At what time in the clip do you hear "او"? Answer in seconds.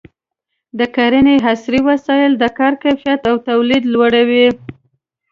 3.29-3.35